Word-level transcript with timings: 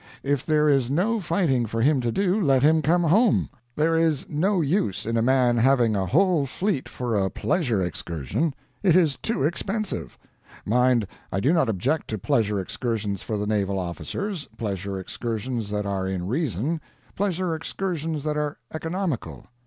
If 0.23 0.47
there 0.47 0.67
is 0.67 0.89
no 0.89 1.19
fighting 1.19 1.67
for 1.67 1.79
him 1.79 2.01
to 2.01 2.11
do, 2.11 2.41
let 2.43 2.63
him 2.63 2.81
come 2.81 3.03
home. 3.03 3.49
There 3.75 3.95
is 3.95 4.27
no 4.27 4.59
use 4.59 5.05
in 5.05 5.15
a 5.15 5.21
man 5.21 5.57
having 5.57 5.95
a 5.95 6.07
whole 6.07 6.47
fleet 6.47 6.89
for 6.89 7.15
a 7.15 7.29
pleasure 7.29 7.83
excursion. 7.83 8.55
It 8.81 8.95
is 8.95 9.15
too 9.17 9.43
expensive. 9.43 10.17
Mind, 10.65 11.05
I 11.31 11.39
do 11.39 11.53
not 11.53 11.69
object 11.69 12.07
to 12.07 12.17
pleasure 12.17 12.59
excursions 12.59 13.21
for 13.21 13.37
the 13.37 13.45
naval 13.45 13.77
officers 13.77 14.47
pleasure 14.57 14.97
excursions 14.99 15.69
that 15.69 15.85
are 15.85 16.07
in 16.07 16.25
reason 16.25 16.81
pleasure 17.15 17.53
excursions 17.53 18.23
that 18.23 18.37
are 18.37 18.57
economical. 18.73 19.45